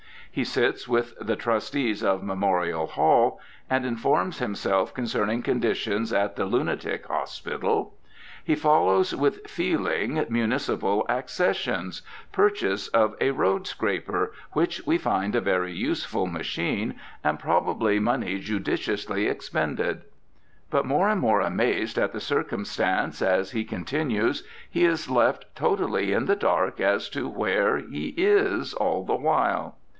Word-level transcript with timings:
He 0.33 0.45
sits 0.45 0.87
with 0.87 1.13
the 1.19 1.35
"Trustees 1.35 2.01
of 2.01 2.23
Memorial 2.23 2.87
Hall," 2.87 3.39
and 3.69 3.85
informs 3.85 4.39
himself 4.39 4.93
concerning 4.93 5.43
conditions 5.43 6.13
at 6.13 6.37
the 6.37 6.45
"Lunatic 6.45 7.05
Hospital." 7.07 7.93
He 8.43 8.55
follows 8.55 9.13
with 9.13 9.45
feeling 9.47 10.25
municipal 10.29 11.05
accessions, 11.07 12.01
"purchase 12.31 12.87
of 12.87 13.13
a 13.21 13.31
Road 13.31 13.67
scraper, 13.67 14.31
which 14.53 14.81
we 14.87 14.97
find 14.97 15.35
a 15.35 15.41
very 15.41 15.73
useful 15.73 16.25
machine, 16.27 16.95
and 17.23 17.37
probably 17.37 17.99
money 17.99 18.39
judiciously 18.39 19.27
expended." 19.27 20.01
But 20.71 20.85
more 20.85 21.09
and 21.09 21.19
more 21.21 21.41
amazed 21.41 21.99
at 21.99 22.13
the 22.13 22.21
circumstance 22.21 23.21
as 23.21 23.51
he 23.51 23.65
continues 23.65 24.47
he 24.67 24.85
is 24.85 25.09
left 25.11 25.53
totally 25.55 26.13
in 26.13 26.25
the 26.25 26.37
dark 26.37 26.79
as 26.79 27.09
to 27.09 27.27
where 27.27 27.77
he 27.77 28.15
is 28.17 28.73
all 28.73 29.03
the 29.03 29.13
while. 29.15 29.75